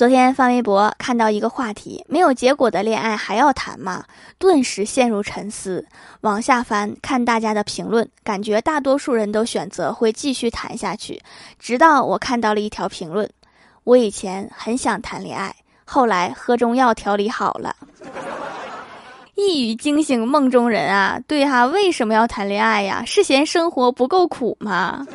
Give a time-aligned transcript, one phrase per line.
[0.00, 4.02] 昨天翻微博看到一个话题没有结果的恋爱还要谈吗？
[4.38, 5.86] 顿时陷入沉思。
[6.22, 11.20] 往下翻看大家的评论感觉大多数人都选择会继续谈下去。
[11.58, 13.28] 直到我看到了一条评论
[13.84, 15.54] 我以前很想谈恋爱
[15.84, 17.76] 后来喝中药调理好了。
[19.36, 23.04] 一语惊醒梦中人啊对哈为什么要谈恋爱呀？
[23.06, 25.06] 是嫌生活不够苦吗？